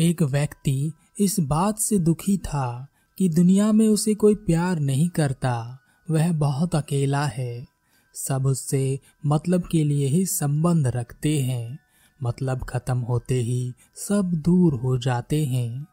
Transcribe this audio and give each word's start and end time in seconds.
एक 0.00 0.22
व्यक्ति 0.22 0.92
इस 1.20 1.40
बात 1.40 1.78
से 1.78 1.98
दुखी 1.98 2.38
था 2.38 2.88
कि 3.18 3.28
दुनिया 3.28 3.72
में 3.72 3.88
उसे 3.88 4.14
कोई 4.14 4.34
प्यार 4.34 4.78
नहीं 4.78 5.08
करता। 5.08 5.78
वह 6.10 6.32
बहुत 6.32 6.74
अकेला 6.74 7.26
है। 7.26 7.66
सब 8.14 8.46
उससे 8.46 9.00
मतलब 9.26 9.68
के 9.72 9.84
लिए 9.84 10.06
ही 10.06 10.26
संबंध 10.26 10.86
रखते 10.86 11.42
हैं। 11.42 11.78
मतलब 12.22 12.64
खत्म 12.64 12.98
होते 12.98 13.34
ही 13.34 13.72
सब 13.96 14.32
दूर 14.34 14.74
हो 14.74 14.98
जाते 14.98 15.46
हैं। 15.46 15.86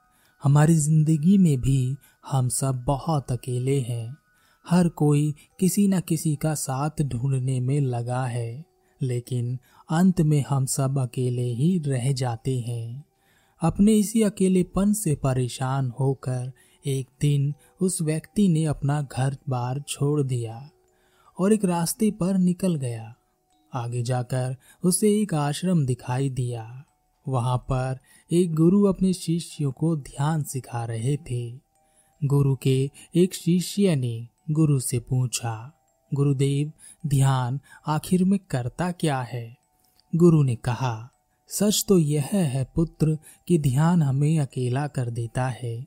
हमारी 0.44 0.76
ज़िंदगी 0.76 1.38
में 1.38 1.62
भी 1.62 1.98
हम 2.32 2.50
सब 2.50 2.84
बहुत 2.84 3.32
अकेले 3.32 3.80
हैं। 3.80 4.18
हर 4.70 4.90
कोई 4.90 5.36
किसी 5.60 5.88
न 5.88 6.00
किसी 6.00 6.36
का 6.36 6.54
साथ 6.54 7.02
ढूँढने 7.02 7.60
में 7.60 7.82
लगा 7.82 8.26
है। 8.26 8.66
लेकिन 9.02 9.60
अंत 9.90 10.22
में 10.22 10.46
हम 10.50 10.66
सब 10.66 11.00
अकेले 11.00 11.54
ही 11.54 11.80
रह 11.80 12.12
जाते 12.12 12.60
हैं। 12.60 13.04
अपने 13.62 13.94
इसी 13.94 14.22
अकेलेपन 14.22 14.94
से 14.94 15.16
परेशान 15.16 15.94
होकर 16.00 16.52
एक 16.86 17.08
दिन 17.22 17.54
उस 17.82 18.02
व्यक्ति 18.02 18.48
ने 18.48 18.66
अपना 18.66 19.02
घर 19.02 19.38
बार 19.50 19.84
छोड़ 19.88 20.22
दिया 20.22 20.70
और 21.40 21.54
एक 21.54 21.66
रास्ते 21.66 22.12
पर 22.12 22.38
निकल 22.38 22.76
गया। 22.76 23.16
आगे 23.74 24.02
जाकर 24.02 24.56
उसे 24.84 25.22
एक 25.22 25.34
आश्रम 25.34 25.86
दिखाई 25.86 26.30
दिया। 26.30 26.84
वहाँ 27.28 27.58
पर 27.58 28.00
एक 28.32 28.56
गुरु 28.56 28.84
अपने 28.84 29.14
शिष्यों 29.14 29.72
को 29.72 29.96
ध्यान 29.96 30.44
सिखा 30.44 30.86
रहे 30.86 31.18
थे। 31.18 31.60
गुरु 32.24 32.56
के 32.56 32.92
एक 33.16 33.34
शिष्य 33.34 33.96
ने 33.96 34.28
गुरु 34.52 34.80
से 34.80 35.00
पूछा, 35.00 35.72
गुरुदेव, 36.14 36.72
ध्यान 37.08 37.60
आखिर 37.88 38.24
में 38.24 38.40
करता 38.40 38.92
क्या 38.92 39.22
है? 39.22 39.58
गुरु 40.16 40.44
ने 40.44 40.56
कहा 40.56 41.10
सच 41.48 41.86
तो 41.88 42.00
यह 42.00 42.30
है 42.34 42.72
पुत्र 42.76 43.18
कि 43.48 43.60
ध्यान 43.60 44.02
हमें 44.02 44.40
अकेला 44.40 44.88
कर 44.88 45.10
देता 45.10 45.48
है। 45.48 45.86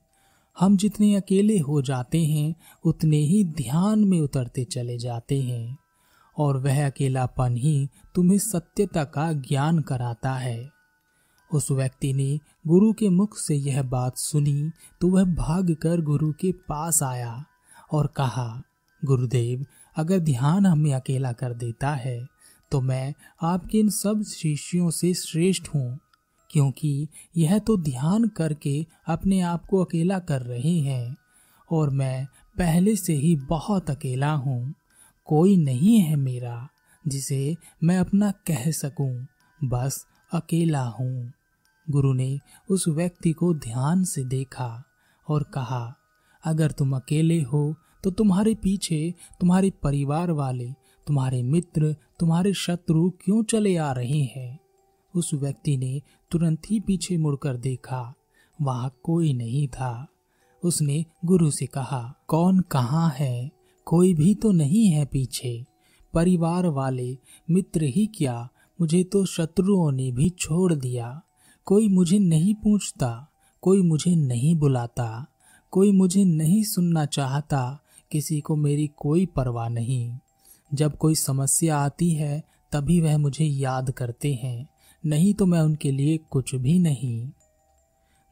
हम 0.59 0.77
जितने 0.77 1.15
अकेले 1.15 1.59
हो 1.59 1.83
जाते 1.83 2.25
हैं, 2.25 2.55
उतने 2.85 3.17
ही 3.17 3.45
ध्यान 3.45 4.05
में 4.05 4.21
उतरते 4.21 4.65
चले 4.65 4.99
जाते 4.99 5.43
हैं। 5.43 5.79
और 6.39 6.57
वह 6.57 6.87
अकेलापन 6.87 7.57
ही 7.57 7.89
तुम्हें 8.15 8.39
सत्यता 8.39 9.05
का 9.05 9.33
ज्ञान 9.33 9.79
कराता 9.79 10.33
है। 10.33 10.71
उस 11.53 11.71
व्यक्ति 11.71 12.13
ने 12.13 12.39
गुरु 12.67 12.93
के 12.93 13.09
मुख 13.09 13.39
से 13.39 13.55
यह 13.55 13.83
बात 13.83 14.17
सुनी 14.17 14.71
तो 15.01 15.09
वह 15.09 15.25
भागकर 15.25 16.01
गुरु 16.01 16.33
के 16.33 16.53
पास 16.53 17.03
आया 17.03 17.45
और 17.93 18.07
कहा, 18.07 18.63
गुरुदेव, 19.05 19.67
अगर 19.97 20.19
ध्यान 20.19 20.67
हमें 20.67 20.95
अकेला 20.95 21.33
कर 21.33 21.55
देता 21.55 21.91
है 21.91 22.38
तो 22.73 22.81
मैं 22.81 23.15
आपके 23.43 23.79
इन 23.79 23.89
सब 23.91 24.23
शिष्यों 24.23 24.91
से 24.91 25.13
श्रेष्ठ 25.15 25.69
हूँ, 25.69 25.99
क्योंकि 26.51 27.09
यह 27.37 27.59
तो 27.59 27.77
ध्यान 27.77 28.27
करके 28.29 28.85
अपने 29.07 29.41
आप 29.43 29.65
को 29.67 29.85
अकेला 29.85 30.19
कर 30.21 30.43
रहे 30.43 30.79
हैं, 30.81 31.17
और 31.71 31.91
मैं 31.91 32.27
पहले 32.57 32.95
से 32.97 33.13
ही 33.15 33.35
बहुत 33.49 33.91
अकेला 33.91 34.33
हूँ। 34.33 34.75
कोई 35.29 35.57
नहीं 35.57 35.99
है 36.01 36.17
मेरा 36.17 36.69
जिसे 37.05 37.57
मैं 37.85 37.99
अपना 37.99 38.31
कह 38.47 38.71
सकूँ, 38.73 39.27
बस 39.61 40.05
अकेला 40.33 40.83
हूँ। 40.91 41.33
गुरु 41.87 42.13
ने 42.13 42.39
उस 42.69 42.89
व्यक्ति 42.89 43.33
को 43.33 43.53
ध्यान 43.57 44.05
से 44.05 44.25
देखा 44.27 44.83
और 45.27 45.43
कहा, 45.55 45.95
अगर 46.45 46.71
तुम 46.71 46.97
अकेले 46.97 47.41
हो 47.43 47.75
तो 48.05 48.11
तुम्हारे 48.11 48.55
पीछे 48.55 49.15
तुम्हारे 49.41 49.71
परिवार 49.83 50.31
वाले 50.31 50.69
तुम्हारे 51.09 51.43
मित्र, 51.43 51.97
तुम्हारे 52.19 52.53
शत्रु 52.53 53.11
क्यों 53.11 53.43
चले 53.43 53.77
आ 53.77 53.93
रहे 53.93 54.23
हैं? 54.23 54.59
उस 55.15 55.35
व्यक्ति 55.35 55.77
ने 55.77 56.03
तुरंत 56.31 56.63
ही 56.71 56.81
पीछे 56.81 57.17
मुड़कर 57.17 57.57
देखा, 57.57 58.15
वहाँ 58.63 58.95
कोई 59.03 59.33
नहीं 59.33 59.69
था। 59.69 60.07
उसने 60.65 61.05
गुरु 61.25 61.51
से 61.51 61.67
कहा, 61.67 62.25
कौन 62.29 62.61
कहाँ 62.61 63.11
है? 63.11 63.51
कोई 63.85 64.15
भी 64.15 64.35
तो 64.35 64.53
नहीं 64.53 64.87
है 64.87 65.05
पीछे। 65.05 65.67
परिवार 66.15 66.67
वाले, 66.67 67.19
मित्र 67.51 67.83
ही 67.83 68.07
क्या? 68.07 68.49
मुझे 68.81 69.05
तो 69.05 69.25
शत्रुओं 69.25 69.93
ने 69.93 70.13
भी 70.13 70.31
छोड़ 70.31 70.75
दिया। 70.75 71.23
कोई 71.65 71.89
मुझे 71.89 72.19
नहीं 72.19 72.55
पूछता, 72.55 73.31
कोई 73.63 73.83
मुझे 73.83 74.17
नहीं 74.17 74.57
बुलाता, 74.57 75.27
कोई 75.71 75.93
मुझे 75.93 76.25
नहीं 76.25 76.63
सुनना 76.63 77.05
चाहता, 77.05 77.83
किसी 78.13 78.41
को 78.41 78.57
मेरी 78.57 78.87
कोई 78.87 79.27
परवाह 79.27 79.69
नहीं। 79.69 80.19
जब 80.75 80.97
कोई 80.97 81.15
समस्या 81.15 81.79
आती 81.79 82.11
है, 82.11 82.43
तभी 82.73 83.01
वह 83.01 83.19
मुझे 83.19 83.45
याद 83.45 83.91
करते 83.91 84.35
हैं। 84.35 84.69
नहीं 85.07 85.35
तो 85.35 85.47
मैं 85.47 85.61
उनके 85.61 85.91
लिए 85.91 86.19
कुछ 86.31 86.55
भी 86.55 86.79
नहीं। 86.79 87.31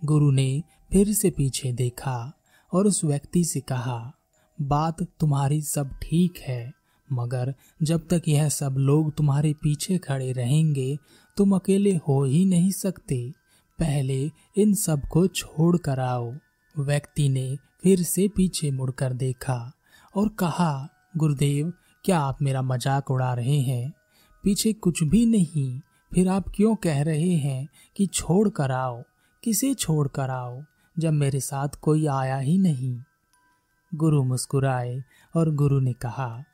गुरु 0.04 0.30
ने 0.30 0.62
फिर 0.92 1.12
से 1.12 1.30
पीछे 1.30 1.72
देखा 1.72 2.32
और 2.72 2.86
उस 2.86 3.04
व्यक्ति 3.04 3.44
से 3.44 3.60
कहा, 3.60 4.12
बात 4.60 5.02
तुम्हारी 5.02 5.62
सब 5.62 5.90
ठीक 6.02 6.38
है, 6.38 6.72
मगर 7.12 7.54
जब 7.82 8.06
तक 8.08 8.22
यह 8.28 8.48
सब 8.48 8.74
लोग 8.78 9.14
तुम्हारे 9.14 9.52
पीछे 9.52 9.98
खड़े 9.98 10.32
रहेंगे, 10.32 10.96
तुम 11.36 11.54
अकेले 11.54 11.96
हो 11.96 12.24
ही 12.24 12.44
नहीं 12.44 12.70
सकते। 12.70 13.32
पहले 13.78 14.30
इन 14.56 14.74
सबको 14.74 15.26
छोड़ 15.26 15.76
कर 15.76 16.00
आओ। 16.00 16.32
व्यक्ति 16.78 17.28
ने 17.28 17.56
फिर 17.82 18.02
से 18.02 18.28
पीछे 18.28 18.70
मुड़कर 18.70 19.12
देखा 19.12 19.72
और 20.14 20.28
कहा, 20.28 20.88
गुरुदेव 21.16 21.72
क्या 22.06 22.20
आप 22.20 22.42
मेरा 22.42 22.62
मज़ाक 22.62 23.10
उड़ा 23.10 23.34
रहे 23.34 23.60
हैं? 23.60 23.92
पीछे 24.42 24.72
कुछ 24.72 25.02
भी 25.02 25.26
नहीं। 25.26 25.80
फिर 26.14 26.28
आप 26.28 26.44
क्यों 26.54 26.76
कह 26.76 27.02
रहे 27.02 27.30
हैं 27.30 27.68
कि 27.96 28.06
छोड़ 28.06 28.48
कर 28.48 28.72
आओ? 28.72 29.02
किसे 29.44 29.74
छोड़ 29.74 30.08
कर 30.08 30.30
आओ, 30.30 30.62
जब 30.98 31.12
मेरे 31.12 31.40
साथ 31.40 31.68
कोई 31.68 32.06
आया 32.06 32.36
ही 32.36 32.58
नहीं? 32.58 33.00
गुरु 33.94 34.24
मुस्कुराए 34.24 35.04
और 35.36 35.54
गुरु 35.54 35.80
ने 35.80 35.92
कहा, 35.92 36.44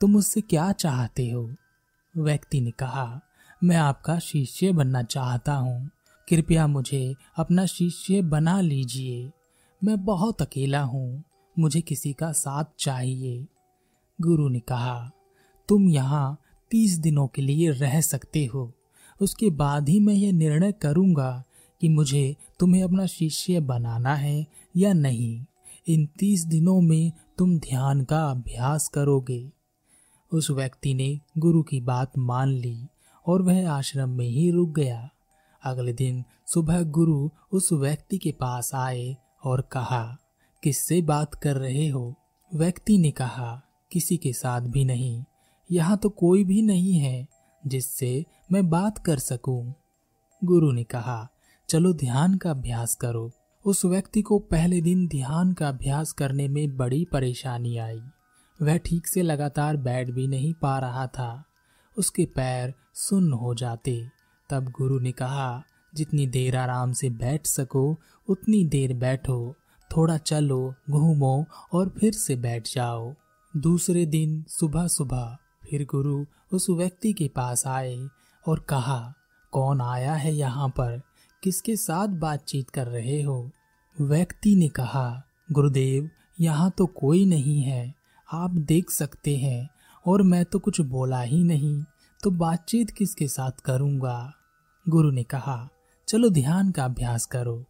तुम 0.00 0.10
मुझसे 0.10 0.40
क्या 0.40 0.72
चाहते 0.72 1.30
हो? 1.30 1.54
व्यक्ति 2.16 2.60
ने 2.60 2.70
कहा, 2.70 3.20
मैं 3.64 3.76
आपका 3.76 4.18
शिष्य 4.18 4.72
बनना 4.72 5.02
चाहता 5.02 5.54
हूँ। 5.54 5.90
कृपया 6.28 6.66
मुझे 6.66 7.14
अपना 7.36 7.66
शिष्य 7.66 8.22
बना 8.22 8.60
लीजिए। 8.60 9.32
मैं 9.84 10.04
बहुत 10.04 10.42
अकेला 10.42 10.80
हूँ। 10.80 11.24
मुझे 11.58 11.80
किसी 11.80 12.12
का 12.12 12.32
साथ 12.32 12.64
चाहिए। 12.78 13.46
गुरु 14.20 14.48
ने 14.48 14.60
कहा, 14.60 15.10
तुम 15.68 15.88
यहाँ 15.88 16.40
तीस 16.70 16.98
दिनों 16.98 17.26
के 17.26 17.42
लिए 17.42 17.70
रह 17.70 18.00
सकते 18.00 18.44
हो। 18.44 18.72
उसके 19.20 19.50
बाद 19.50 19.88
ही 19.88 20.00
मैं 20.00 20.14
ये 20.14 20.32
निर्णय 20.32 20.72
करूँगा 20.72 21.44
कि 21.80 21.88
मुझे 21.88 22.36
तुम्हें 22.60 22.82
अपना 22.82 23.06
शिष्य 23.06 23.60
बनाना 23.60 24.14
है 24.14 24.46
या 24.76 24.92
नहीं। 24.92 25.44
इन 25.88 26.06
तीस 26.06 26.44
दिनों 26.44 26.80
में 26.80 27.12
तुम 27.38 27.58
ध्यान 27.58 28.04
का 28.04 28.24
अभ्यास 28.30 28.88
करोगे। 28.88 29.52
उस 30.32 30.50
व्यक्ति 30.50 30.94
ने 30.94 31.20
गुरु 31.38 31.62
की 31.62 31.80
बात 31.80 32.18
मान 32.18 32.48
ली 32.48 32.86
और 33.26 33.42
वह 33.42 33.70
आश्रम 33.70 34.10
में 34.10 34.28
ही 34.28 34.50
रुक 34.50 34.70
गया। 34.70 35.10
अगले 35.64 35.92
दिन 35.92 36.24
सुबह 36.46 36.82
गुरु 36.82 37.30
उस 37.52 37.72
व्यक्ति 37.72 38.18
के 38.18 38.32
पास 38.32 38.74
आए 38.74 39.16
और 39.44 39.60
कहा, 39.60 40.18
किससे 40.62 41.02
बात 41.02 41.34
कर 41.34 41.56
रहे 41.56 41.88
हो? 41.88 42.14
व्यक्ति 42.54 42.98
ने 42.98 43.10
कहा 43.10 43.62
किसी 43.94 44.16
के 44.16 44.32
साथ 44.32 44.60
भी 44.60 44.84
नहीं। 44.84 45.24
यहाँ 45.70 45.96
तो 45.96 46.08
कोई 46.08 46.44
भी 46.44 46.62
नहीं 46.62 46.94
है 46.94 47.26
जिससे 47.66 48.24
मैं 48.52 48.70
बात 48.70 48.98
कर 48.98 49.18
सकूँ। 49.18 49.74
गुरु 50.44 50.72
ने 50.72 50.84
कहा, 50.84 51.28
चलो 51.68 51.92
ध्यान 51.92 52.34
का 52.34 52.50
अभ्यास 52.50 52.94
करो। 52.94 53.30
उस 53.64 53.84
व्यक्ति 53.84 54.22
को 54.22 54.38
पहले 54.38 54.80
दिन 54.80 55.06
ध्यान 55.08 55.52
का 55.52 55.68
अभ्यास 55.68 56.12
करने 56.12 56.48
में 56.48 56.76
बड़ी 56.76 57.04
परेशानी 57.04 57.76
आई। 57.78 58.00
वह 58.62 58.76
ठीक 58.76 59.06
से 59.06 59.22
लगातार 59.22 59.76
बैठ 59.76 60.10
भी 60.10 60.26
नहीं 60.26 60.54
पा 60.54 60.78
रहा 60.78 61.06
था। 61.06 61.44
उसके 61.98 62.24
पैर 62.24 62.74
सुन्न 62.94 63.32
हो 63.32 63.54
जाते। 63.54 64.06
तब 64.50 64.64
गुरु 64.64 64.98
ने 64.98 65.12
कहा, 65.12 65.62
जितनी 65.94 66.26
देर 66.26 66.56
आराम 66.56 66.92
से 66.92 67.10
बैठ 67.10 67.46
सको, 67.46 67.96
उतनी 68.28 68.64
देर 68.64 68.94
बैठो। 68.94 69.54
थोड़ा 69.96 70.16
चलो, 70.16 70.74
घूमो 70.90 71.44
और 71.72 71.88
फिर 71.88 72.12
से 72.12 72.36
बैठ 72.36 72.74
जाओ। 72.74 73.14
दूसरे 73.56 74.06
दिन 74.06 74.44
सुबह 74.48 74.86
सुबह 74.86 75.36
फिर 75.70 75.84
गुरु 75.84 76.24
उस 76.52 76.70
व्यक्ति 76.70 77.12
के 77.12 77.28
पास 77.28 77.66
आए 77.66 78.08
और 78.48 78.58
कहा, 78.58 79.14
कौन 79.52 79.80
आया 79.80 80.14
है 80.14 80.34
यहाँ 80.34 80.68
पर? 80.68 81.02
किसके 81.42 81.76
साथ 81.76 82.08
बातचीत 82.08 82.70
कर 82.70 82.86
रहे 82.86 83.22
हो? 83.22 83.50
व्यक्ति 84.00 84.56
ने 84.56 84.68
कहा, 84.68 85.22
गुरुदेव, 85.52 86.10
यहाँ 86.40 86.70
तो 86.70 86.86
कोई 86.86 87.26
नहीं 87.26 87.62
है। 87.62 87.94
आप 88.32 88.50
देख 88.50 88.90
सकते 88.90 89.36
हैं 89.36 89.70
और 90.06 90.22
मैं 90.22 90.44
तो 90.44 90.58
कुछ 90.58 90.80
बोला 90.80 91.20
ही 91.20 91.44
नहीं 91.44 91.84
तो 92.22 92.30
बातचीत 92.30 92.90
किसके 92.90 93.28
साथ 93.28 93.50
करूँगा? 93.50 94.32
गुरु 94.88 95.10
ने 95.10 95.22
कहा, 95.22 95.68
चलो 96.08 96.30
ध्यान 96.30 96.70
का 96.70 96.84
अभ्यास 96.84 97.26
करो। 97.26 97.64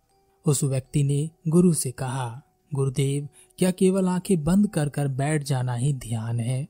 उस 0.46 0.64
व्यक्ति 0.64 1.02
ने 1.02 1.30
गुरु 1.48 1.72
से 1.72 1.90
कहा, 1.90 2.42
गुरुदेव 2.74 3.28
क्या 3.58 3.70
केवल 3.70 4.08
आँखें 4.08 4.44
बंद 4.44 4.68
कर 4.68 4.88
कर 4.88 5.08
बैठ 5.08 5.42
जाना 5.42 5.74
ही 5.74 5.92
ध्यान 5.92 6.40
है? 6.40 6.68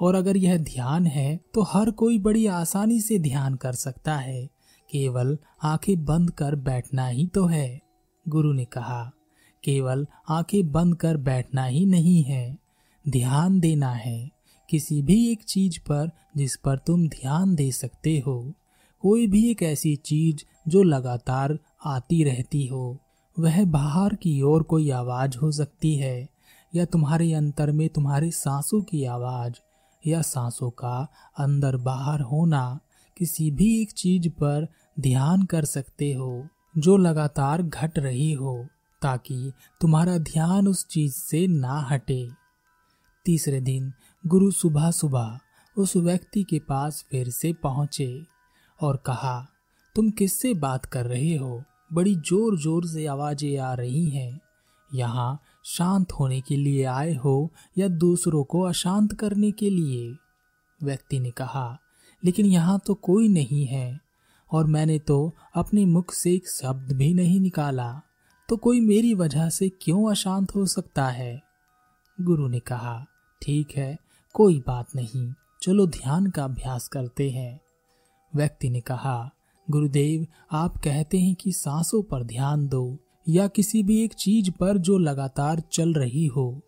और 0.00 0.14
अगर 0.14 0.36
यह 0.36 0.56
ध्यान 0.56 1.06
है 1.06 1.40
तो 1.54 1.62
हर 1.62 1.90
कोई 1.90 2.18
बड़ी 2.18 2.46
आसानी 2.46 3.00
से 3.00 3.18
ध्यान 3.18 3.54
कर 3.54 3.72
सकता 3.72 4.16
है। 4.16 4.46
केवल 4.90 5.38
आँखें 5.62 6.04
बंद 6.04 6.30
कर 6.30 6.54
बैठना 6.54 7.06
ही 7.06 7.26
तो 7.26 7.46
है। 7.46 7.80
गुरु 8.28 8.52
ने 8.52 8.64
कहा, 8.64 9.12
केवल 9.64 10.06
आँखें 10.28 10.72
बंद 10.72 10.96
कर 10.96 11.16
बैठना 11.16 11.64
ही 11.64 11.86
नहीं 11.86 12.22
है। 12.22 12.58
ध्यान 13.08 13.60
देना 13.60 13.90
है। 13.90 14.30
किसी 14.70 15.02
भी 15.02 15.32
एक 15.32 15.42
चीज़ 15.42 15.78
पर 15.80 16.10
जिस 16.36 16.56
पर 16.56 16.78
तुम 16.78 17.08
ध्यान 17.08 17.54
दे 17.54 17.72
सकते 17.72 18.22
हो, 18.26 18.54
कोई 19.00 19.26
भी 19.26 19.50
एक 19.50 19.62
ऐसी 19.62 19.96
चीज़ 19.96 20.70
जो 20.70 20.82
लगातार 20.82 21.58
आती 21.84 22.24
रहती 22.24 22.66
हो। 22.66 22.98
वह 23.38 23.64
बाहर 23.64 24.14
की 24.14 24.42
ओर 24.42 24.62
कोई 24.62 24.90
आवाज़ 24.90 25.38
हो 25.38 25.52
सकती 25.52 25.96
है, 25.96 26.28
या 26.74 26.84
तुम्हारे 26.84 27.32
अंतर 27.32 27.70
में 27.70 27.88
तुम्हारे 27.88 28.30
सांसों 28.30 28.82
की 28.82 29.04
आवाज़, 29.04 29.54
या 30.08 30.22
सांसों 30.22 30.70
का 30.70 31.08
अंदर 31.38 31.76
बाहर 31.76 32.20
होना 32.20 32.80
किसी 33.16 33.50
भी 33.50 33.82
एक 33.82 33.90
चीज़ 33.90 34.28
पर 34.28 34.68
ध्यान 35.00 35.42
कर 35.42 35.64
सकते 35.64 36.12
हो, 36.12 36.48
जो 36.78 36.96
लगातार 36.96 37.62
घट 37.62 37.98
रही 37.98 38.32
हो, 38.32 38.66
ताकि 39.02 39.52
तुम्हारा 39.80 40.18
ध्यान 40.18 40.68
उस 40.68 40.86
चीज़ 40.88 41.14
से 41.14 41.46
ना 41.46 41.80
हटे। 41.90 42.28
तीसरे 43.26 43.60
दिन 43.60 43.92
गुरु 44.26 44.50
सुबह 44.50 44.90
सुबह 44.90 45.38
उस 45.76 45.96
व्यक्ति 45.96 46.42
के 46.42 46.58
पास 46.58 47.04
फिर 47.10 47.30
से 47.30 47.52
पहुँचे 47.52 48.26
और 48.80 48.96
कहा, 48.96 49.46
तुम 49.96 50.10
किससे 50.10 50.54
बात 50.54 50.84
कर 50.84 51.06
रहे 51.06 51.36
हो? 51.36 51.62
बड़ी 51.90 52.14
ज़ोर 52.14 52.58
ज़ोर 52.58 52.86
से 52.86 53.06
आवाज़ें 53.06 53.56
आ 53.58 53.74
रही 53.74 54.04
हैं। 54.10 54.40
यहाँ 54.90 55.40
शांत 55.64 56.12
होने 56.12 56.40
के 56.40 56.56
लिए 56.56 56.84
आए 56.84 57.14
हो 57.14 57.50
या 57.78 57.88
दूसरों 57.88 58.44
को 58.44 58.60
अशांत 58.60 59.12
करने 59.12 59.50
के 59.50 59.70
लिए? 59.70 60.16
व्यक्ति 60.82 61.20
ने 61.20 61.30
कहा, 61.30 61.78
लेकिन 62.22 62.46
यहाँ 62.46 62.80
तो 62.86 62.94
कोई 62.94 63.28
नहीं 63.28 63.66
है। 63.66 64.00
और 64.50 64.66
मैंने 64.66 64.98
तो 64.98 65.32
अपने 65.54 65.84
मुख 65.86 66.12
से 66.12 66.34
एक 66.34 66.48
शब्द 66.48 66.92
भी 66.92 67.14
नहीं 67.14 67.40
निकाला। 67.40 68.02
तो 68.48 68.56
कोई 68.56 68.80
मेरी 68.80 69.14
वजह 69.14 69.48
से 69.48 69.68
क्यों 69.68 70.10
अशांत 70.10 70.54
हो 70.54 70.66
सकता 70.66 71.06
है? 71.08 71.42
गुरु 72.20 72.48
ने 72.48 72.60
कहा, 72.60 73.06
ठीक 73.42 73.70
है, 73.76 73.98
कोई 74.34 74.62
बात 74.66 74.96
नहीं। 74.96 75.32
चलो 75.62 75.86
ध्यान 75.86 76.26
का 76.26 76.44
अभ्यास 76.44 76.88
करते 76.88 77.30
हैं। 77.30 77.60
व्यक्ति 78.34 78.70
ने 78.70 78.80
कहा 78.80 79.30
गुरुदेव, 79.68 80.26
आप 80.52 80.76
कहते 80.76 81.18
हैं 81.18 81.34
कि 81.34 81.52
सांसों 81.52 82.02
पर 82.02 82.22
ध्यान 82.22 82.66
दो, 82.68 82.98
या 83.28 83.46
किसी 83.46 83.82
भी 83.82 84.02
एक 84.04 84.14
चीज़ 84.14 84.50
पर 84.50 84.78
जो 84.78 84.98
लगातार 84.98 85.62
चल 85.72 85.92
रही 85.94 86.26
हो। 86.26 86.60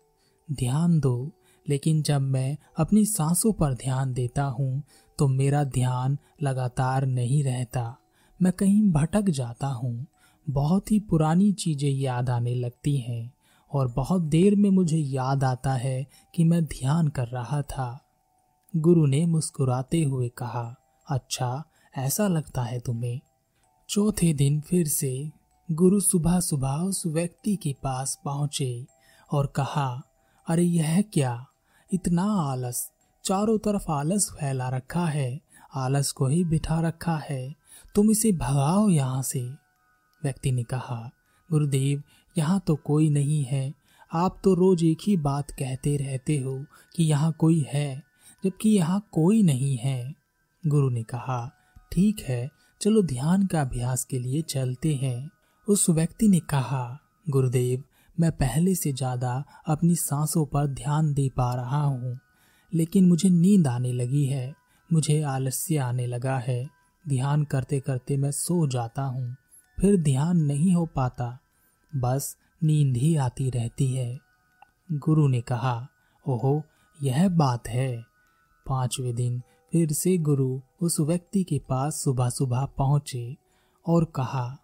ध्यान 0.49 0.99
दो, 0.99 1.31
लेकिन 1.65 2.01
जब 2.01 2.21
मैं 2.21 2.57
अपनी 2.77 3.05
सांसों 3.05 3.51
पर 3.53 3.73
ध्यान 3.73 4.13
देता 4.13 4.43
हूँ 4.43 4.83
तो 5.19 5.27
मेरा 5.27 5.63
ध्यान 5.63 6.17
लगातार 6.41 7.05
नहीं 7.05 7.43
रहता। 7.43 7.95
मैं 8.39 8.53
कहीं 8.53 8.81
भटक 8.91 9.29
जाता 9.29 9.67
हूँ। 9.67 10.05
बहुत 10.47 10.91
ही 10.91 10.99
पुरानी 10.99 11.51
चीज़ें 11.53 11.89
याद 11.91 12.29
आने 12.29 12.55
लगती 12.55 12.97
हैं, 12.97 13.31
और 13.71 13.87
बहुत 13.87 14.21
देर 14.21 14.55
में 14.55 14.69
मुझे 14.69 14.97
याद 14.97 15.43
आता 15.43 15.73
है 15.73 16.05
कि 16.35 16.43
मैं 16.43 16.63
ध्यान 16.65 17.07
कर 17.07 17.27
रहा 17.27 17.61
था। 17.61 17.89
गुरु 18.73 19.05
ने 19.05 19.25
मुस्कुराते 19.25 20.03
हुए 20.03 20.29
कहा 20.29 20.75
अच्छा 21.07 21.63
ऐसा 21.97 22.27
लगता 22.27 22.63
है 22.63 22.79
तुम्हें। 22.79 23.19
चौथे 23.89 24.33
दिन 24.33 24.61
फिर 24.61 24.87
से 24.87 25.31
गुरु 25.71 25.99
सुबह 25.99 26.39
सुबह 26.39 26.71
उस 26.71 27.05
व्यक्ति 27.05 27.55
के 27.55 27.75
पास 27.83 28.21
पहुँचे 28.25 28.85
और 29.31 29.47
कहा, 29.47 30.01
अरे, 30.47 30.63
यह 30.63 31.01
क्या? 31.01 31.45
इतना 31.93 32.23
आलस। 32.23 32.91
चारों 33.23 33.57
तरफ़ 33.57 33.91
आलस 33.91 34.31
फैला 34.39 34.69
रखा 34.69 35.05
है। 35.05 35.39
आलस 35.75 36.11
को 36.11 36.27
ही 36.27 36.43
बिठा 36.43 36.79
रखा 36.79 37.17
है। 37.17 37.55
तुम 37.95 38.11
इसे 38.11 38.31
भगाओ 38.31 38.89
यहाँ 38.89 39.21
से। 39.21 39.49
व्यक्ति 40.23 40.51
ने 40.51 40.63
कहा, 40.63 41.11
गुरुदेव, 41.51 42.03
यहाँ 42.37 42.59
तो 42.59 42.75
कोई 42.75 43.09
नहीं 43.09 43.43
है। 43.43 43.73
आप 44.13 44.41
तो 44.43 44.53
रोज 44.53 44.83
एक 44.83 44.97
ही 45.07 45.17
बात 45.17 45.51
कहते 45.51 45.97
रहते 45.97 46.37
हो 46.37 46.65
कि 46.95 47.03
यहाँ 47.03 47.31
कोई 47.31 47.65
है, 47.67 48.03
जबकि 48.43 48.69
यहाँ 48.69 49.07
कोई 49.11 49.43
नहीं 49.43 49.77
है। 49.77 50.15
गुरु 50.67 50.89
ने 50.89 51.03
कहा 51.03 51.53
ठीक 51.91 52.19
है, 52.19 52.49
चलो 52.81 53.01
ध्यान 53.01 53.45
का 53.45 53.61
अभ्यास 53.61 54.03
के 54.03 54.19
लिए 54.19 54.41
चलते 54.41 54.93
हैं। 54.95 55.29
उस 55.67 55.89
व्यक्ति 55.89 56.27
ने 56.27 56.39
कहा, 56.39 56.99
गुरुदेव, 57.27 57.83
मैं 58.17 58.31
पहले 58.31 58.73
से 58.75 58.91
ज़्यादा 58.91 59.43
अपनी 59.67 59.95
सांसों 59.95 60.45
पर 60.45 60.67
ध्यान 60.67 61.13
दे 61.13 61.27
पा 61.29 61.53
रहा 61.55 61.81
हूँ, 61.81 62.19
लेकिन 62.71 63.07
मुझे 63.07 63.29
नींद 63.29 63.67
आने 63.67 63.91
लगी 63.93 64.25
है, 64.25 64.53
मुझे 64.89 65.21
आलस्य 65.21 65.77
आने 65.77 66.07
लगा 66.07 66.37
है। 66.37 66.65
ध्यान 67.05 67.43
करते 67.43 67.79
करते 67.79 68.17
मैं 68.17 68.31
सो 68.31 68.65
जाता 68.67 69.01
हूँ, 69.01 69.35
फिर 69.77 69.97
ध्यान 69.97 70.37
नहीं 70.37 70.73
हो 70.75 70.85
पाता, 70.85 71.37
बस 71.93 72.35
नींद 72.61 72.97
ही 72.97 73.15
आती 73.15 73.49
रहती 73.49 73.93
है। 73.93 74.17
गुरु 74.93 75.27
ने 75.27 75.41
कहा, 75.41 75.87
ओहो, 76.25 76.61
यह 76.99 77.27
बात 77.29 77.67
है। 77.67 78.03
पाँचवें 78.65 79.13
दिन 79.15 79.41
फिर 79.73 79.91
से 79.91 80.17
गुरु 80.17 80.59
उस 80.81 80.99
व्यक्ति 80.99 81.43
के 81.43 81.59
पास 81.59 82.01
सुबह 82.03 82.29
सुबह 82.29 82.65
पहुँचे 82.77 83.35
और 83.85 84.05
कहा, 84.05 84.57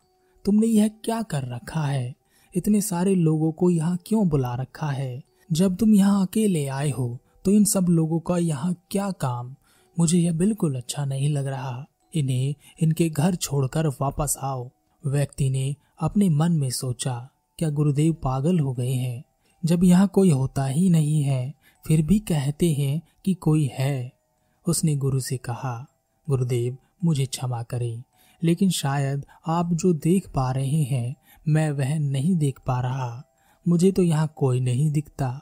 तुमने 0.45 0.67
यह 0.67 0.87
क्या 1.03 1.21
कर 1.21 1.47
रखा 1.47 1.81
है? 1.81 2.13
इतने 2.53 2.81
सारे 2.81 3.15
लोगों 3.15 3.51
को 3.51 3.69
यहाँ 3.69 3.97
क्यों 4.07 4.27
बुला 4.29 4.53
रखा 4.55 4.87
है? 4.87 5.21
जब 5.51 5.75
तुम 5.75 5.93
यहाँ 5.95 6.25
अकेले 6.25 6.65
आए 6.67 6.89
हो 6.89 7.17
तो 7.45 7.51
इन 7.51 7.63
सब 7.65 7.85
लोगों 7.89 8.19
का 8.19 8.37
यहाँ 8.37 8.75
क्या 8.91 9.09
काम? 9.11 9.55
मुझे 9.99 10.17
यह 10.17 10.33
बिल्कुल 10.33 10.75
अच्छा 10.75 11.05
नहीं 11.05 11.29
लग 11.29 11.47
रहा। 11.47 11.85
इन्हें 12.15 12.55
इनके 12.81 13.09
घर 13.09 13.35
छोड़कर 13.35 13.87
वापस 14.01 14.37
आओ। 14.41 14.69
व्यक्ति 15.03 15.49
ने 15.49 15.75
अपने 16.01 16.29
मन 16.29 16.51
में 16.51 16.69
सोचा, 16.69 17.29
क्या 17.59 17.69
गुरुदेव 17.69 18.13
पागल 18.13 18.59
हो 18.59 18.73
गए 18.73 18.93
हैं? 18.93 19.23
जब 19.63 19.83
यहाँ 19.83 20.07
कोई 20.07 20.29
होता 20.29 20.65
ही 20.65 20.89
नहीं 20.89 21.21
है, 21.23 21.53
फिर 21.85 22.01
भी 22.01 22.19
कहते 22.19 22.71
हैं 22.73 23.01
कि 23.25 23.33
कोई 23.33 23.69
है। 23.73 24.22
उसने 24.67 24.95
गुरु 24.95 25.19
से 25.19 25.37
कहा, 25.37 25.87
गुरुदेव, 26.29 26.77
मुझे 27.03 27.25
क्षमा 27.25 27.63
करें, 27.63 28.03
लेकिन 28.43 28.69
शायद 28.69 29.25
आप 29.47 29.73
जो 29.73 29.93
देख 29.93 30.29
पा 30.29 30.51
रहे 30.51 30.83
हैं, 30.83 31.15
मैं 31.47 31.71
वह 31.71 31.99
नहीं 31.99 32.35
देख 32.35 32.59
पा 32.67 32.81
रहा। 32.81 33.23
मुझे 33.67 33.91
तो 33.91 34.01
यहाँ 34.01 34.33
कोई 34.35 34.59
नहीं 34.59 34.91
दिखता। 34.91 35.41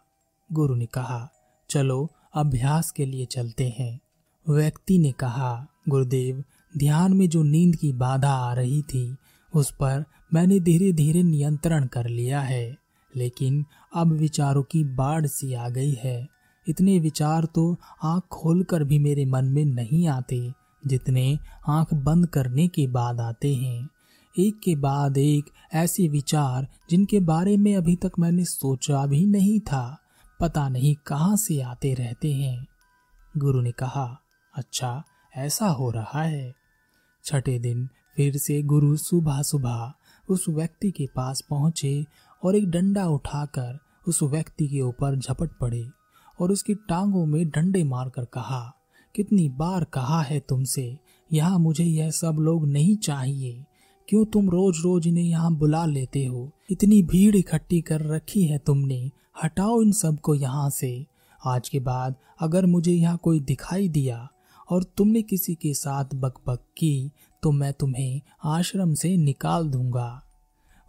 गुरु 0.53 0.75
ने 0.75 0.85
कहा, 0.85 1.29
चलो, 1.69 2.11
अभ्यास 2.35 2.91
के 2.91 3.05
लिए 3.05 3.25
चलते 3.25 3.75
हैं। 3.79 3.99
व्यक्ति 4.49 4.97
ने 4.97 5.11
कहा, 5.11 5.67
गुरुदेव, 5.89 6.43
ध्यान 6.77 7.13
में 7.13 7.29
जो 7.29 7.43
नींद 7.43 7.75
की 7.75 7.93
बाधा 7.93 8.33
आ 8.33 8.53
रही 8.53 8.81
थी, 8.81 9.17
उस 9.55 9.71
पर 9.71 10.05
मैंने 10.33 10.59
धीरे 10.59 10.91
धीरे 10.91 11.23
नियंत्रण 11.23 11.85
कर 11.85 12.07
लिया 12.07 12.41
है, 12.41 12.77
लेकिन 13.15 13.65
अब 13.95 14.11
विचारों 14.11 14.63
की 14.63 14.83
बाढ़ 14.83 15.25
सी 15.25 15.53
आ 15.53 15.69
गई 15.69 15.93
है। 15.93 16.27
इतने 16.67 16.99
विचार 16.99 17.45
तो 17.45 17.77
आँख 18.03 18.23
खोलकर 18.23 18.83
भी 18.83 18.99
मेरे 18.99 19.25
मन 19.25 19.45
में 19.45 19.65
नहीं 19.65 20.07
आते, 20.07 20.53
जितने 20.87 21.39
आँख 21.67 21.93
बंद 21.93 22.27
करने 22.27 22.67
के 22.67 22.87
बाद 22.87 23.19
आते 23.19 23.55
हैं। 23.55 23.89
एक 24.39 24.59
के 24.59 24.75
बाद 24.75 25.17
एक 25.17 25.45
ऐसे 25.73 26.07
विचार 26.07 26.67
जिनके 26.89 27.19
बारे 27.19 27.57
में 27.57 27.75
अभी 27.75 27.95
तक 27.95 28.11
मैंने 28.19 28.45
सोचा 28.45 29.05
भी 29.05 29.25
नहीं 29.25 29.59
था, 29.59 29.97
पता 30.39 30.69
नहीं 30.69 30.95
कहाँ 31.07 31.35
से 31.37 31.61
आते 31.61 31.93
रहते 31.93 32.33
हैं। 32.33 32.67
गुरु 33.37 33.61
ने 33.61 33.71
कहा 33.71 34.19
अच्छा 34.55 35.03
ऐसा 35.37 35.67
हो 35.67 35.89
रहा 35.91 36.23
है। 36.23 36.55
छठे 37.25 37.59
दिन 37.59 37.89
फिर 38.15 38.37
से 38.37 38.61
गुरु 38.61 38.97
सुबह 38.97 39.41
सुबह 39.41 39.93
उस 40.29 40.45
व्यक्ति 40.49 40.91
के 40.91 41.07
पास 41.15 41.41
पहुँचे 41.49 42.05
और 42.43 42.55
एक 42.55 42.69
डंडा 42.69 43.05
उठाकर 43.07 43.79
उस 44.07 44.23
व्यक्ति 44.23 44.67
के 44.67 44.81
ऊपर 44.81 45.15
झपट 45.15 45.49
पड़े। 45.61 45.89
और 46.41 46.51
उसकी 46.51 46.73
टांगों 46.89 47.25
में 47.25 47.49
डंडे 47.49 47.83
मारकर 47.83 48.25
कहा, 48.25 48.61
कितनी 49.15 49.47
बार 49.49 49.83
कहा 49.83 50.21
है 50.21 50.39
तुमसे, 50.39 50.97
यहाँ 51.29 51.59
मुझे 51.59 51.83
यह 51.83 52.09
सब 52.11 52.37
लोग 52.39 52.67
नहीं 52.67 52.95
चाहिए। 52.97 53.63
क्यों 54.07 54.25
तुम 54.25 54.49
रोज 54.49 54.77
रोज 54.83 55.07
इन्हें 55.07 55.23
यहाँ 55.23 55.53
बुला 55.55 55.85
लेते 55.85 56.25
हो? 56.25 56.49
इतनी 56.71 57.01
भीड़ 57.03 57.35
इकट्ठी 57.35 57.81
कर 57.81 58.01
रखी 58.01 58.43
है 58.43 58.57
तुमने, 58.57 59.11
हटाओ 59.43 59.81
इन 59.81 59.91
सबको 59.91 60.35
यहाँ 60.35 60.69
से। 60.69 61.05
आज 61.41 61.69
के 61.69 61.79
बाद 61.79 62.15
अगर 62.39 62.65
मुझे 62.65 62.91
यहाँ 62.91 63.17
कोई 63.17 63.39
दिखाई 63.39 63.87
दिया 63.89 64.27
और 64.69 64.83
तुमने 64.97 65.21
किसी 65.21 65.55
के 65.55 65.73
साथ 65.73 66.15
बकबक 66.15 66.59
की 66.77 67.11
तो 67.43 67.51
मैं 67.51 67.71
तुम्हें 67.73 68.21
आश्रम 68.45 68.93
से 68.93 69.15
निकाल 69.17 69.69
दूँगा। 69.69 70.21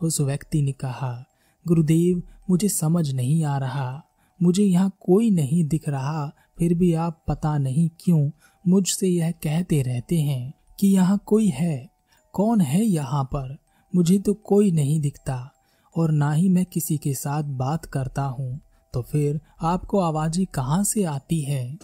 उस 0.01 0.21
व्यक्ति 0.21 0.63
ने 0.63 0.73
कहा, 0.73 1.25
गुरुदेव, 1.67 2.23
मुझे 2.51 2.69
समझ 2.69 3.11
नहीं 3.13 3.45
आ 3.45 3.59
रहा। 3.59 4.03
मुझे 4.43 4.65
यहाँ 4.65 4.97
कोई 5.01 5.31
नहीं 5.31 5.65
दिख 5.65 5.89
रहा, 5.89 6.33
फिर 6.59 6.75
भी 6.75 6.95
आप 6.95 7.25
पता 7.29 7.59
नहीं 7.59 7.91
क्यों 8.01 8.31
मुझसे 8.69 9.09
यह 9.09 9.31
कहते 9.31 9.83
रहते 9.83 10.21
हैं 10.21 10.55
कि 10.81 10.89
यहाँ 10.89 11.23
कोई 11.27 11.49
है। 11.49 11.91
कौन 12.33 12.61
है 12.61 12.85
यहाँ 12.85 13.25
पर? 13.25 13.57
मुझे 13.95 14.19
तो 14.19 14.35
कोई 14.35 14.71
नहीं 14.71 15.01
दिखता, 15.01 15.53
और 15.97 16.11
ना 16.11 16.33
ही 16.33 16.49
मैं 16.49 16.65
किसी 16.65 16.97
के 16.99 17.15
साथ 17.15 17.43
बात 17.43 17.85
करता 17.85 18.23
हूँ। 18.23 18.61
तो 18.95 19.03
फिर 19.03 19.41
आपको 19.63 20.01
आवाज़ें 20.01 20.47
कहाँ 20.47 20.85
से 20.85 21.05
आती 21.05 21.41
है? 21.41 21.79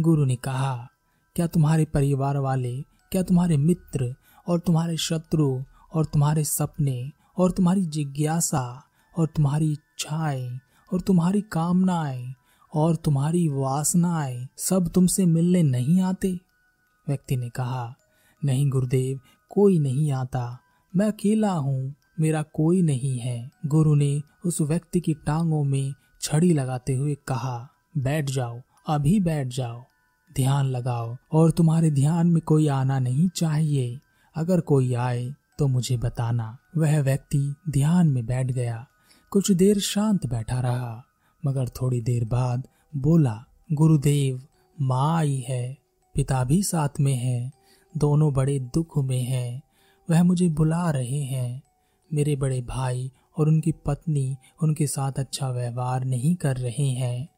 गुरु 0.00 0.24
ने 0.24 0.36
कहा, 0.36 0.88
क्या 1.36 1.46
तुम्हारे 1.46 1.84
परिवार 1.84 2.36
वाले, 2.36 2.82
क्या 2.82 3.22
तुम्हारे 3.22 3.56
मित्र, 3.56 4.14
और 4.48 4.58
तुम्हारे 4.58 4.96
शत्रु, 4.96 5.60
और 5.94 6.04
तुम्हारे 6.04 6.44
सपने, 6.44 7.10
और 7.38 7.50
तुम्हारी 7.50 7.86
जिज्ञासा, 7.86 8.84
और 9.18 9.26
तुम्हारी 9.26 9.72
इच्छाएँ 9.72 10.58
और 10.94 11.00
तुम्हारी 11.00 11.40
कामनाएँ 11.40 12.34
और 12.74 12.96
तुम्हारी 12.96 13.48
वासनाएँ 13.48 14.48
सब 14.58 14.88
तुमसे 14.88 15.26
मिलने 15.26 15.62
नहीं 15.62 16.00
आते। 16.00 16.40
व्यक्ति 17.08 17.36
ने 17.36 17.48
कहा, 17.48 17.94
नहीं 18.44 18.70
गुरुदेव, 18.70 19.20
कोई 19.48 19.78
नहीं 19.78 20.12
आता। 20.12 20.58
मैं 20.96 21.06
अकेला 21.06 21.52
हूँ, 21.52 21.94
मेरा 22.20 22.42
कोई 22.42 22.82
नहीं 22.82 23.18
है। 23.18 23.50
गुरु 23.66 23.94
ने 23.94 24.22
उस 24.46 24.60
व्यक्ति 24.60 25.00
की 25.00 25.14
टांगों 25.14 25.64
में 25.64 25.94
छड़ी 26.20 26.52
लगाते 26.52 26.94
हुए 26.94 27.14
कहा, 27.14 27.68
बैठ 27.98 28.30
जाओ, 28.30 28.60
अभी 28.88 29.20
बैठ 29.20 29.46
जाओ। 29.46 29.84
ध्यान 30.36 30.66
लगाओ 30.66 31.16
और 31.32 31.50
तुम्हारे 31.50 31.90
ध्यान 31.90 32.26
में 32.26 32.42
कोई 32.42 32.68
आना 32.68 32.98
नहीं 32.98 33.28
चाहिए। 33.28 34.00
अगर 34.36 34.60
कोई 34.60 34.94
आए 34.94 35.34
तो 35.58 35.66
मुझे 35.66 35.96
बताना। 35.96 36.58
वह 36.76 37.02
व्यक्ति 37.02 37.54
ध्यान 37.68 38.08
में 38.08 38.26
बैठ 38.26 38.46
गया। 38.46 38.86
कुछ 39.34 39.50
देर 39.52 39.78
शांत 39.78 40.26
बैठा 40.26 40.60
रहा, 40.60 41.04
मगर 41.46 41.68
थोड़ी 41.68 42.00
देर 42.00 42.24
बाद 42.24 42.68
बोला, 42.96 43.44
गुरुदेव, 43.72 44.42
माँ 44.80 45.18
आई 45.18 45.44
है। 45.48 45.76
पिता 46.14 46.44
भी 46.44 46.62
साथ 46.62 46.88
में 47.00 47.14
है, 47.14 47.52
दोनों 47.96 48.32
बड़े 48.32 48.58
दुख 48.58 48.98
में 48.98 49.22
हैं, 49.22 49.62
वह 50.10 50.22
मुझे 50.22 50.48
बुला 50.48 50.90
रहे 50.90 51.22
हैं। 51.22 51.62
मेरे 52.12 52.36
बड़े 52.36 52.62
भाई 52.62 53.10
और 53.38 53.48
उनकी 53.48 53.72
पत्नी 53.72 54.36
उनके 54.62 54.86
साथ 54.86 55.12
अच्छा 55.12 55.50
व्यवहार 55.50 56.04
नहीं 56.04 56.34
कर 56.34 56.56
रहे 56.56 56.90
हैं। 56.90 57.28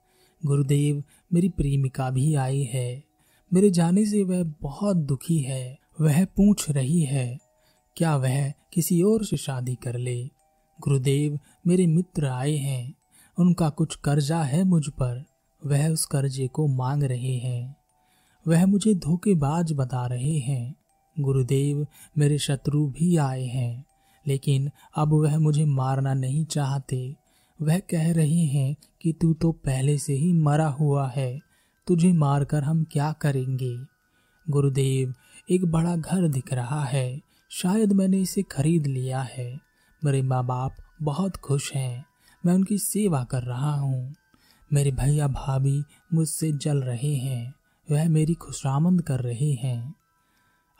गुरुदेव, 0.46 1.02
मेरी 1.32 1.48
प्रेमिका 1.48 2.10
भी 2.10 2.34
आई 2.34 2.62
है। 2.62 3.04
मेरे 3.52 3.70
जाने 3.70 4.06
से 4.06 4.22
वह 4.22 4.44
बहुत 4.62 4.96
दुखी 4.96 5.38
है, 5.38 5.78
वह 6.00 6.24
पूछ 6.24 6.70
रही 6.70 7.00
है, 7.00 7.38
क्या 7.96 8.16
वह 8.16 8.50
किसी 8.50 9.02
और 9.02 9.24
से 9.24 9.36
शादी 9.36 9.74
कर 9.74 9.98
ले? 9.98 10.35
गुरुदेव, 10.80 11.38
मेरे 11.66 11.86
मित्र 11.86 12.26
आए 12.26 12.56
हैं। 12.56 12.94
उनका 13.38 13.68
कुछ 13.68 13.96
कर्जा 13.96 14.42
है 14.42 14.64
मुझ 14.64 14.88
पर। 14.88 15.24
वह 15.66 15.88
उस 15.88 16.06
कर्जे 16.06 16.46
को 16.46 16.66
मांग 16.66 17.02
रहे 17.02 17.36
हैं। 17.36 17.76
वह 18.48 18.66
मुझे 18.66 18.94
धोखेबाज 18.94 19.72
बता 19.72 20.06
रहे 20.06 20.38
हैं। 20.38 20.74
गुरुदेव, 21.20 21.86
मेरे 22.18 22.38
शत्रु 22.38 22.86
भी 22.86 23.16
आए 23.16 23.44
हैं। 23.44 23.84
लेकिन 24.26 24.70
अब 24.96 25.12
वह 25.12 25.38
मुझे 25.38 25.64
मारना 25.64 26.14
नहीं 26.14 26.44
चाहते। 26.44 27.16
वह 27.62 27.78
कह 27.78 28.12
रहे 28.12 28.44
हैं 28.44 28.76
कि 29.02 29.12
तू 29.12 29.34
तो 29.34 29.52
पहले 29.52 29.98
से 29.98 30.12
ही 30.12 30.32
मरा 30.32 30.68
हुआ 30.68 31.08
है। 31.08 31.40
तुझे 31.86 32.12
मारकर 32.12 32.62
हम 32.62 32.84
क्या 32.92 33.12
करेंगे? 33.12 33.78
गुरुदेव, 34.50 35.14
एक 35.50 35.64
बड़ा 35.64 35.96
घर 35.96 36.28
दिख 36.28 36.52
रहा 36.52 36.84
है। 36.84 37.20
शायद 37.50 37.92
मैंने 37.92 38.20
इसे 38.20 38.42
खरीद 38.42 38.86
लिया 38.86 39.20
है। 39.20 39.65
मेरे 40.04 40.22
माँ 40.22 40.46
बाप 40.46 40.76
बहुत 41.02 41.36
खुश 41.36 41.74
हैं। 41.74 42.04
मैं 42.46 42.54
उनकी 42.54 42.78
सेवा 42.78 43.24
कर 43.24 43.42
रहा 43.42 43.74
हूँ। 43.74 44.14
मेरे 44.72 44.90
भैया 44.90 45.28
भाभी 45.28 45.84
मुझसे 46.14 46.52
जल 46.52 46.78
रहे 46.78 47.14
हैं। 47.14 47.54
वह 47.90 48.08
मेरी 48.08 48.34
खुशामंद 48.34 49.02
कर 49.02 49.20
रहे 49.20 49.52
हैं। 49.52 49.94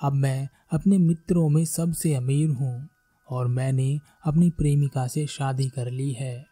अब 0.01 0.13
मैं 0.13 0.49
अपने 0.73 0.99
मित्रों 0.99 1.49
में 1.49 1.65
सबसे 1.65 2.15
अमीर 2.15 2.51
हूँ 2.51 2.89
और 3.31 3.47
मैंने 3.47 4.01
अपनी 4.25 4.51
प्रेमिका 4.51 5.07
से 5.07 5.27
शादी 5.27 5.69
कर 5.69 5.91
ली 5.91 6.13
है। 6.13 6.47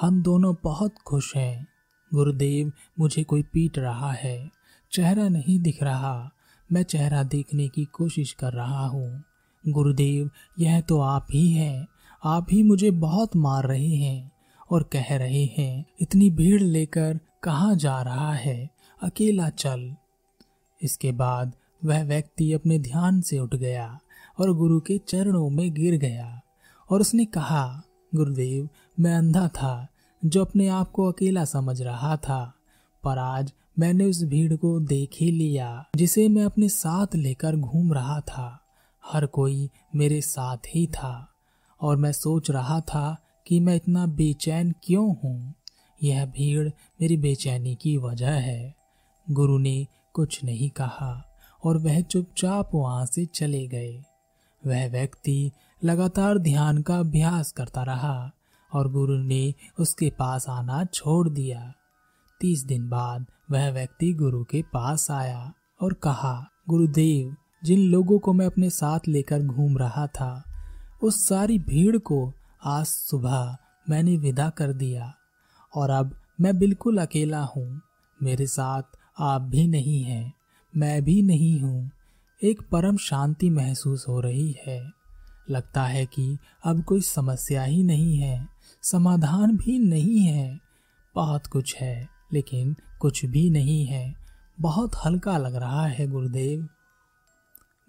हम 0.00 0.22
दोनों 0.22 0.54
बहुत 0.62 0.94
खुश 1.06 1.36
हैं। 1.36 1.68
गुरुदेव, 2.14 2.72
मुझे 2.98 3.24
कोई 3.24 3.42
पीट 3.42 3.78
रहा 3.78 4.12
है। 4.12 4.50
चेहरा 4.92 5.28
नहीं 5.28 5.60
दिख 5.60 5.82
रहा। 5.82 6.30
मैं 6.72 6.82
चेहरा 6.82 7.22
देखने 7.22 7.68
की 7.68 7.84
कोशिश 7.84 8.32
कर 8.32 8.52
रहा 8.52 8.86
हूँ। 8.86 9.24
गुरुदेव, 9.68 10.30
यह 10.58 10.80
तो 10.80 11.00
आप 11.00 11.26
ही 11.30 11.52
हैं। 11.52 11.88
आप 12.24 12.46
ही 12.52 12.62
मुझे 12.62 12.90
बहुत 12.90 13.36
मार 13.36 13.66
रहे 13.66 13.88
हैं 13.88 14.32
और 14.70 14.82
कह 14.82 15.04
रहे 15.10 15.44
हैं, 15.44 15.84
इतनी 16.00 16.30
भीड़ 16.30 16.62
लेकर 16.62 17.20
कहाँ 17.42 17.76
जा 17.76 18.02
रहा 18.02 18.32
है? 18.32 18.70
अकेला 19.02 19.48
चल। 19.48 19.94
इसके 20.82 21.12
बाद 21.12 21.52
वह 21.84 22.04
व्यक्ति 22.04 22.52
अपने 22.52 22.78
ध्यान 22.78 23.20
से 23.20 23.38
उठ 23.38 23.54
गया 23.54 23.98
और 24.40 24.52
गुरु 24.52 24.80
के 24.80 24.98
चरणों 24.98 25.50
में 25.50 25.74
गिर 25.74 25.98
गया 25.98 26.40
और 26.90 27.00
उसने 27.00 27.24
कहा, 27.24 27.82
गुरुदेव, 28.14 28.68
मैं 29.00 29.14
अंधा 29.14 29.48
था 29.48 29.88
जो 30.24 30.44
अपने 30.44 30.68
आप 30.68 30.90
को 30.90 31.12
अकेला 31.12 31.44
समझ 31.44 31.82
रहा 31.82 32.16
था, 32.16 32.54
पर 33.04 33.18
आज 33.18 33.52
मैंने 33.78 34.04
उस 34.04 34.24
भीड़ 34.24 34.56
को 34.56 34.80
देख 34.80 35.10
ही 35.20 35.30
लिया, 35.30 35.88
जिसे 35.96 36.28
मैं 36.28 36.44
अपने 36.44 36.68
साथ 36.68 37.06
लेकर 37.14 37.56
घूम 37.56 37.92
रहा 37.92 38.20
था। 38.20 38.60
हर 39.12 39.26
कोई 39.26 39.70
मेरे 39.96 40.20
साथ 40.20 40.56
ही 40.74 40.86
था। 40.86 41.31
और 41.82 41.96
मैं 41.96 42.12
सोच 42.12 42.50
रहा 42.50 42.80
था 42.80 43.16
कि 43.46 43.60
मैं 43.60 43.76
इतना 43.76 44.06
बेचैन 44.06 44.74
क्यों 44.82 45.16
हूँ? 45.24 45.54
यह 46.02 46.26
भीड़ 46.26 46.68
मेरी 47.00 47.16
बेचैनी 47.16 47.74
की 47.74 47.96
वजह 47.96 48.30
है। 48.30 48.74
गुरु 49.30 49.58
ने 49.58 49.86
कुछ 50.12 50.44
नहीं 50.44 50.70
कहा 50.70 51.36
और 51.64 51.78
वह 51.78 52.00
चुपचाप 52.00 52.70
वहाँ 52.74 53.06
से 53.06 53.26
चले 53.26 53.66
गए। 53.66 54.02
वह 54.66 54.88
व्यक्ति 54.88 55.50
लगातार 55.84 56.38
ध्यान 56.38 56.82
का 56.82 56.98
अभ्यास 56.98 57.52
करता 57.52 57.82
रहा 57.82 58.30
और 58.72 58.92
गुरु 58.92 59.18
ने 59.18 59.54
उसके 59.78 60.10
पास 60.10 60.48
आना 60.48 60.84
छोड़ 60.84 61.28
दिया। 61.28 61.72
तीस 62.40 62.64
दिन 62.64 62.88
बाद 62.88 63.26
वह 63.50 63.70
व्यक्ति 63.70 64.12
गुरु 64.12 64.44
के 64.44 64.62
पास 64.62 65.10
आया 65.10 65.52
और 65.82 65.92
कहा, 65.92 66.48
गुरुदेव, 66.68 67.36
जिन 67.64 67.78
लोगों 67.78 68.18
को 68.18 68.32
मैं 68.32 68.46
अपने 68.46 68.70
साथ 68.70 69.00
लेकर 69.08 69.42
घूम 69.42 69.78
रहा 69.78 70.06
था 70.06 70.51
उस 71.02 71.28
सारी 71.28 71.58
भीड़ 71.58 71.96
को 71.96 72.32
आज 72.64 72.86
सुबह 72.86 73.56
मैंने 73.90 74.16
विदा 74.16 74.50
कर 74.50 74.72
दिया 74.72 75.14
और 75.74 75.90
अब 75.90 76.14
मैं 76.40 76.58
बिल्कुल 76.58 76.98
अकेला 76.98 77.40
हूँ। 77.44 77.80
मेरे 78.22 78.46
साथ 78.46 78.82
आप 79.18 79.42
भी 79.42 79.66
नहीं 79.66 80.02
हैं, 80.02 80.32
मैं 80.76 81.02
भी 81.04 81.22
नहीं 81.22 81.60
हूँ। 81.60 81.90
एक 82.44 82.62
परम 82.62 82.96
शांति 82.96 83.50
महसूस 83.50 84.08
हो 84.08 84.20
रही 84.20 84.56
है। 84.66 84.90
लगता 85.50 85.82
है 85.82 86.06
कि 86.06 86.38
अब 86.64 86.82
कोई 86.82 87.00
समस्या 87.00 87.62
ही 87.62 87.82
नहीं 87.82 88.16
है, 88.16 88.48
समाधान 88.82 89.56
भी 89.56 89.78
नहीं 89.78 90.18
है। 90.18 90.60
बहुत 91.14 91.46
कुछ 91.46 91.76
है, 91.76 92.08
लेकिन 92.32 92.76
कुछ 93.00 93.24
भी 93.24 93.50
नहीं 93.50 93.86
है। 93.86 94.14
बहुत 94.60 94.90
हल्का 95.04 95.38
लग 95.38 95.54
रहा 95.54 95.86
है 95.86 96.06
गुरुदेव। 96.06 96.68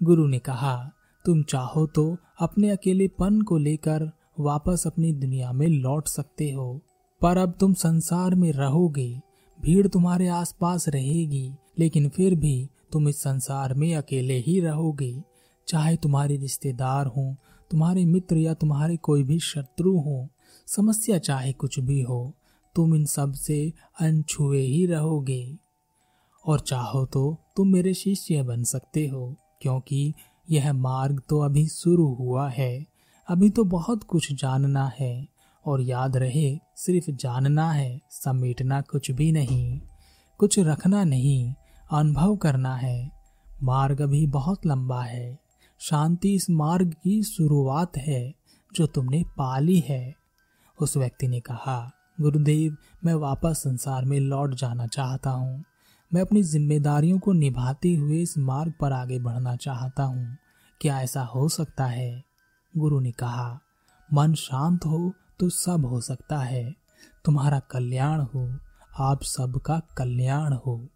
गुरु 0.04 0.28
ने 0.28 0.40
कहा 0.40 0.92
तुम 1.26 1.44
चाहो 1.44 1.86
तो 1.88 2.18
अपने 2.40 2.70
अकेलेपन 2.70 3.42
को 3.42 3.58
लेकर 3.58 4.12
वापस 4.40 4.84
अपनी 4.88 5.12
दुनिया 5.14 5.52
में 5.52 5.68
लौट 5.68 6.08
सकते 6.08 6.52
हो। 6.52 6.82
पर 7.22 7.38
अब 7.38 7.54
तुम 7.60 7.74
संसार 7.74 8.36
में 8.36 8.52
रहोगे, 8.52 9.22
भीड़ 9.62 9.88
तुम्हारे 9.88 10.28
आसपास 10.28 10.90
रहेगी, 10.90 11.52
लेकिन 11.80 12.10
फिर 12.10 12.36
भी 12.36 12.70
तुम 12.92 13.10
इस 13.10 13.22
संसार 13.22 13.74
में 13.74 13.96
अकेले 13.96 14.38
ही 14.38 14.60
रहोगे। 14.60 15.24
चाहे 15.68 15.96
तुम्हारे 15.96 16.38
रिश्तेदार 16.38 17.08
हों, 17.08 17.34
तुम्हारे 17.72 18.06
मित्र 18.06 18.38
या 18.38 18.54
तुम्हारे 18.54 18.98
कोई 18.98 19.24
भी 19.24 19.40
शत्रु 19.40 19.98
हो, 19.98 20.28
समस्या 20.68 21.18
चाहे 21.18 21.54
कुछ 21.54 21.80
भी 21.80 22.02
हो, 22.02 22.34
तुम 22.76 22.96
इन 22.96 23.06
सबसे 23.06 23.74
अनछुए 24.00 24.62
ही 24.62 24.86
रहोगे। 24.86 25.58
और 26.46 26.60
चाहो 26.60 27.06
तो 27.06 27.38
तुम 27.56 27.68
मेरे 27.68 27.94
शिष्य 27.94 28.44
बन 28.44 28.64
सकते 28.64 29.08
हो, 29.08 29.36
क्योंकि 29.62 30.14
यह 30.52 30.74
मार्ग 30.74 31.22
तो 31.30 31.40
अभी 31.40 31.68
शुरू 31.68 32.14
हुआ 32.14 32.50
है। 32.50 32.86
अभी 33.28 33.50
तो 33.50 33.64
बहुत 33.64 34.04
कुछ 34.04 34.34
जानना 34.34 34.92
है 35.00 35.28
और 35.66 35.82
याद 35.82 36.18
रहे, 36.18 36.60
सिर्फ़ 36.76 37.12
जानना 37.12 37.72
है, 37.72 38.02
समेटना 38.10 38.82
कुछ 38.82 39.12
भी 39.12 39.32
नहीं। 39.32 39.82
कुछ 40.38 40.60
रखना 40.60 41.04
नहीं, 41.04 41.54
अनुभव 41.92 42.36
करना 42.36 42.76
है। 42.76 43.12
मार्ग 43.64 44.02
अभी 44.02 44.28
बहुत 44.28 44.66
लंबा 44.66 45.04
है। 45.04 45.40
शांति 45.80 46.34
इस 46.34 46.50
मार्ग 46.50 46.96
की 47.04 47.24
शुरुआत 47.24 47.98
है, 47.98 48.34
जो 48.76 48.88
तुमने 48.88 49.24
पाली 49.24 49.80
है। 49.80 50.16
उस 50.82 50.98
व्यक्ति 50.98 51.28
ने 51.28 51.40
कहा, 51.40 51.92
गुरुदेव, 52.22 52.78
मैं 53.06 53.14
वापस 53.14 53.52
संसार 53.52 54.06
में 54.06 54.20
लौट 54.20 54.54
जाना 54.54 54.88
चाहता 54.88 55.30
हूँ। 55.30 55.64
मैं 56.14 56.22
अपनी 56.22 56.44
जिम्मेदारियों 56.44 57.20
को 57.20 57.34
निभाते 57.34 57.94
हुए 57.94 58.22
इस 58.22 58.38
मार्ग 58.38 58.74
पर 58.82 58.92
आगे 58.92 59.20
बढ़ना 59.20 59.56
चाहता 59.56 60.04
हूँ। 60.04 60.38
क्या 60.82 61.02
ऐसा 61.02 61.22
हो 61.22 61.50
सकता 61.50 61.86
है? 61.86 62.24
गुरु 62.78 63.00
ने 63.00 63.12
कहा, 63.12 63.60
मन 64.14 64.34
शांत 64.34 64.86
हो 64.86 65.14
तो 65.40 65.50
सब 65.50 65.86
हो 65.86 66.02
सकता 66.02 66.40
है। 66.40 66.76
तुम्हारा 67.26 67.60
कल्याण 67.60 68.22
हो, 68.22 68.60
आप 69.00 69.24
सबका 69.24 69.82
कल्याण 69.98 70.54
हो। 70.54 70.88